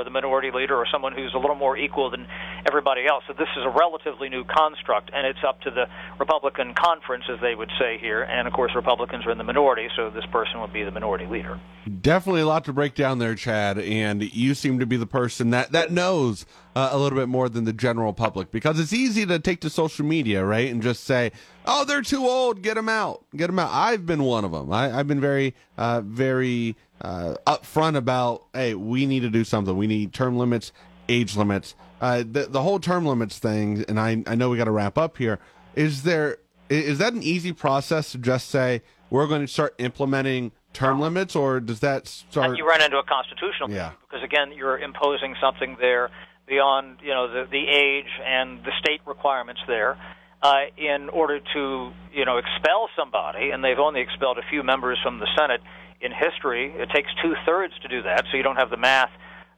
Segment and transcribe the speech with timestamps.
[0.00, 2.26] or the minority leader or someone who's a little more equal than
[2.66, 3.24] everybody else.
[3.26, 5.86] So this is a relatively new construct, and it's up to the
[6.18, 8.22] Republican conference, as they would say here.
[8.22, 11.26] And of course, Republicans are in the minority, so this person would be the minority
[11.26, 11.60] leader.
[12.00, 13.78] Definitely a lot to break down there, Chad.
[13.78, 16.46] And you seem to be the person that that knows
[16.76, 19.70] uh, a little bit more than the general public because it's easy to take to
[19.70, 21.32] social media, right, and just say,
[21.66, 22.62] "Oh, they're too old.
[22.62, 23.24] Get them out.
[23.34, 24.72] Get them out." I've been one of them.
[24.72, 29.76] I, have been very, uh, very uh, upfront about, "Hey, we need to do something.
[29.76, 30.72] We need term limits,
[31.10, 34.64] age limits." Uh, the the whole term limits thing, and I I know we got
[34.64, 35.38] to wrap up here.
[35.74, 36.38] Is there
[36.70, 41.34] is that an easy process to just say we're going to start implementing term limits,
[41.34, 42.50] or does that start?
[42.50, 43.88] And you run into a constitutional yeah.
[43.88, 46.10] issue because again, you're imposing something there
[46.46, 49.98] beyond you know the, the age and the state requirements there
[50.42, 54.98] uh, in order to you know expel somebody, and they've only expelled a few members
[55.02, 55.60] from the Senate
[56.00, 56.72] in history.
[56.76, 59.10] It takes two thirds to do that, so you don't have the math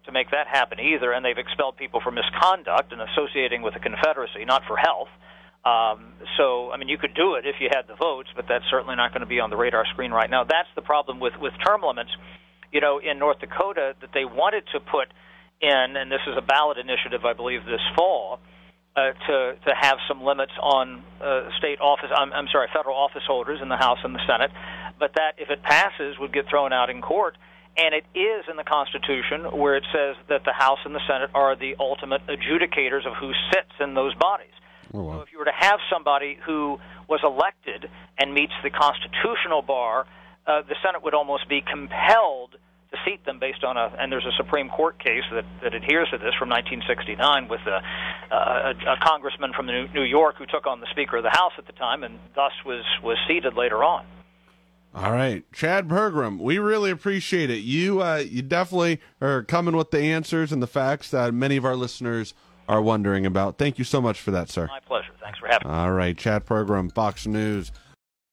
[0.07, 1.13] to make that happen either.
[1.13, 5.09] And they've expelled people for misconduct and associating with the Confederacy, not for health.
[5.65, 8.65] Um, so, I mean, you could do it if you had the votes, but that's
[8.69, 10.43] certainly not going to be on the radar screen right now.
[10.43, 12.11] That's the problem with with term limits.
[12.73, 15.13] You know, in North Dakota, that they wanted to put
[15.61, 18.41] in, and this is a ballot initiative, I believe, this fall,
[18.97, 22.11] uh, to to have some limits on uh, state office.
[22.11, 24.51] I'm, I'm sorry, federal office holders in the House and the Senate,
[24.99, 27.37] but that if it passes, would get thrown out in court.
[27.77, 31.31] And it is in the Constitution where it says that the House and the Senate
[31.35, 34.53] are the ultimate adjudicators of who sits in those bodies.
[34.93, 35.13] Oh, wow.
[35.17, 36.79] So if you were to have somebody who
[37.09, 40.07] was elected and meets the constitutional bar,
[40.47, 42.57] uh, the Senate would almost be compelled
[42.93, 46.09] to seat them based on a and there's a Supreme Court case that, that adheres
[46.11, 47.81] to this from 1969 with a,
[48.31, 51.67] a, a congressman from New York who took on the Speaker of the House at
[51.67, 54.05] the time and thus was was seated later on.
[54.95, 57.61] All right, Chad Pergram, we really appreciate it.
[57.61, 61.65] You uh, you definitely are coming with the answers and the facts that many of
[61.65, 62.35] our listeners
[62.69, 63.57] are wondering about.
[63.57, 64.67] Thank you so much for that, sir.
[64.67, 65.13] My pleasure.
[65.21, 65.75] Thanks for having me.
[65.75, 67.73] All right, Chad Pergram, Fox News.